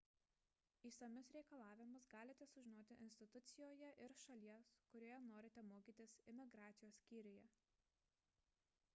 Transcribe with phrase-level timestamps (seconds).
[0.89, 7.45] išsamius reikalavimus galite sužinoti institucijoje ir šalies kurioje norite mokytis imigracijos skyriuje